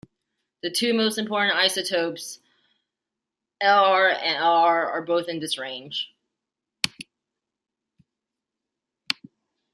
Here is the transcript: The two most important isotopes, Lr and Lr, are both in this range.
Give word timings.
The 0.63 0.71
two 0.71 0.95
most 0.95 1.19
important 1.19 1.55
isotopes, 1.57 2.39
Lr 3.61 4.11
and 4.19 4.39
Lr, 4.39 4.41
are 4.87 5.01
both 5.03 5.29
in 5.29 5.39
this 5.39 5.59
range. 5.59 6.11